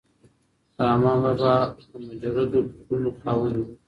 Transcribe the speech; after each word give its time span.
رحمان 0.87 1.17
بابا 1.23 1.53
د 1.89 1.91
مجردو 2.07 2.59
فکرونو 2.73 3.09
خاوند 3.19 3.55
و. 3.59 3.63